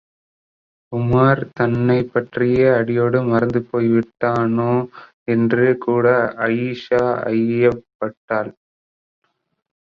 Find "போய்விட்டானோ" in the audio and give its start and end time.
3.71-4.71